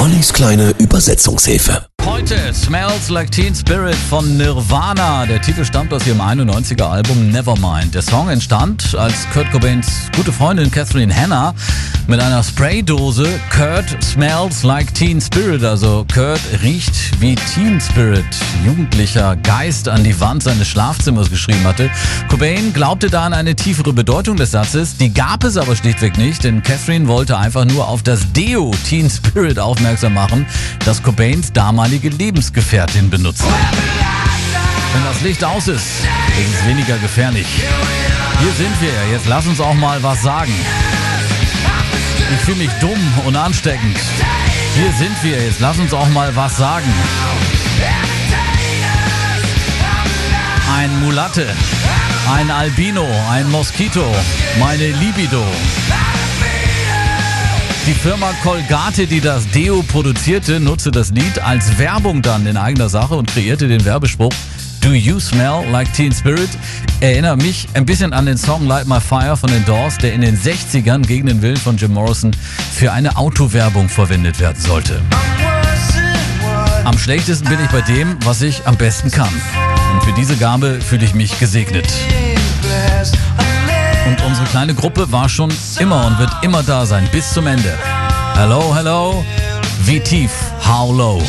[0.00, 1.84] Ollis kleine Übersetzungshilfe.
[2.06, 5.26] Heute Smells Like Teen Spirit von Nirvana.
[5.26, 7.94] Der Titel stammt aus ihrem 91er Album Nevermind.
[7.94, 9.86] Der Song entstand, als Kurt Cobains
[10.16, 11.54] gute Freundin Catherine Hanna
[12.06, 18.24] mit einer Spraydose Kurt Smells Like Teen Spirit, also Kurt riecht wie Teen Spirit,
[18.64, 21.90] jugendlicher Geist an die Wand seines Schlafzimmers geschrieben hatte.
[22.28, 26.44] Cobain glaubte da an eine tiefere Bedeutung des Satzes, die gab es aber schlichtweg nicht,
[26.44, 30.46] denn Catherine wollte einfach nur auf das Deo Teen Spirit aufmerksam machen,
[30.84, 33.44] das Cobains damalige Lebensgefährtin benutzt.
[34.92, 37.46] Wenn das Licht aus ist, ist es weniger gefährlich.
[38.40, 40.52] Hier sind wir, jetzt lass uns auch mal was sagen.
[42.32, 43.96] Ich fühle mich dumm und ansteckend.
[44.74, 46.86] Hier sind wir, jetzt lass uns auch mal was sagen.
[50.76, 51.46] Ein Mulatte,
[52.32, 54.04] ein Albino, ein Moskito,
[54.58, 55.44] meine Libido.
[57.86, 62.88] Die Firma Colgate, die das Deo produzierte, nutzte das Lied als Werbung dann in eigener
[62.88, 64.32] Sache und kreierte den Werbespruch
[64.80, 66.50] Do You Smell Like Teen Spirit?
[67.00, 70.22] Erinnert mich ein bisschen an den Song Light My Fire von den Doors, der in
[70.22, 72.32] den 60ern gegen den Willen von Jim Morrison
[72.74, 75.00] für eine Autowerbung verwendet werden sollte.
[76.84, 79.32] Am schlechtesten bin ich bei dem, was ich am besten kann.
[79.92, 81.86] Und für diese Gabe fühle ich mich gesegnet.
[84.06, 87.78] Und unsere kleine Gruppe war schon immer und wird immer da sein, bis zum Ende.
[88.34, 89.24] Hello, hello,
[89.84, 90.32] wie tief,
[90.66, 91.22] how low.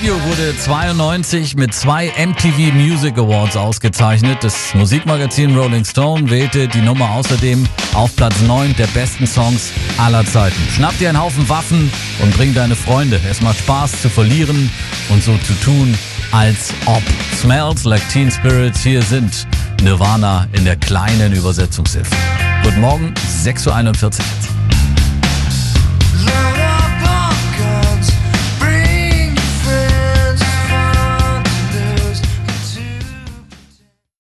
[0.00, 4.38] Video wurde 92 mit zwei MTV Music Awards ausgezeichnet.
[4.40, 10.24] Das Musikmagazin Rolling Stone wählte die Nummer außerdem auf Platz 9 der besten Songs aller
[10.24, 10.56] Zeiten.
[10.74, 13.20] Schnapp dir einen Haufen Waffen und bring deine Freunde.
[13.30, 14.70] Es macht Spaß zu verlieren
[15.10, 15.94] und so zu tun,
[16.32, 17.02] als ob.
[17.38, 19.46] Smells like Teen Spirits hier sind
[19.82, 22.16] Nirvana in der kleinen Übersetzungshilfe.
[22.62, 23.12] Guten Morgen,
[23.44, 24.49] 6.41 Uhr.